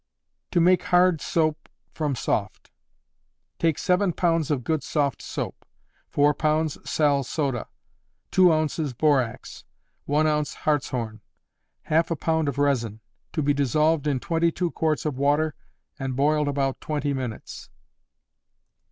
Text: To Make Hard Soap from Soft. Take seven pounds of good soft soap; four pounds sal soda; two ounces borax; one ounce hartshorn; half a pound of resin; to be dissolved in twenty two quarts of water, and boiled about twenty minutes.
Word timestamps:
To 0.49 0.59
Make 0.59 0.81
Hard 0.85 1.21
Soap 1.21 1.69
from 1.93 2.15
Soft. 2.15 2.71
Take 3.59 3.77
seven 3.77 4.13
pounds 4.13 4.49
of 4.49 4.63
good 4.63 4.81
soft 4.81 5.21
soap; 5.21 5.63
four 6.09 6.33
pounds 6.33 6.79
sal 6.89 7.23
soda; 7.23 7.67
two 8.31 8.51
ounces 8.51 8.93
borax; 8.95 9.63
one 10.05 10.25
ounce 10.25 10.55
hartshorn; 10.55 11.21
half 11.83 12.09
a 12.09 12.15
pound 12.15 12.47
of 12.49 12.57
resin; 12.57 12.99
to 13.33 13.43
be 13.43 13.53
dissolved 13.53 14.07
in 14.07 14.19
twenty 14.19 14.51
two 14.51 14.71
quarts 14.71 15.05
of 15.05 15.19
water, 15.19 15.53
and 15.99 16.15
boiled 16.15 16.47
about 16.47 16.81
twenty 16.81 17.13
minutes. 17.13 17.69